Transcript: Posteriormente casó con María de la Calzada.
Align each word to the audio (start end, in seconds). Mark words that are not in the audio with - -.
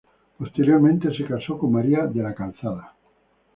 Posteriormente 0.39 1.09
casó 1.27 1.59
con 1.59 1.73
María 1.73 2.07
de 2.07 2.23
la 2.23 2.33
Calzada. 2.33 2.95